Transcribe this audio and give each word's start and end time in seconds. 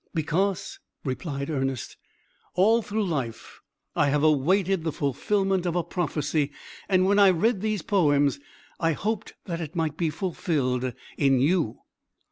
"Because," 0.15 0.79
replied 1.05 1.51
Ernest, 1.51 1.95
"all 2.55 2.81
through 2.81 3.05
life 3.05 3.61
I 3.95 4.09
have 4.09 4.23
awaited 4.23 4.83
the 4.83 4.91
fulfilment 4.91 5.67
of 5.67 5.75
a 5.75 5.83
prophecy; 5.83 6.51
and, 6.89 7.05
when 7.05 7.19
I 7.19 7.29
read 7.29 7.61
these 7.61 7.83
poems, 7.83 8.39
I 8.79 8.93
hoped 8.93 9.35
that 9.45 9.61
it 9.61 9.75
might 9.75 9.97
be 9.97 10.09
fulfilled 10.09 10.91
in 11.19 11.39
you." 11.39 11.81